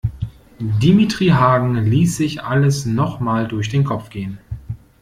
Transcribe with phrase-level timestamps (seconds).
[0.59, 4.39] Dimitri Hagen ließ sich alles noch mal durch den Kopf gehen.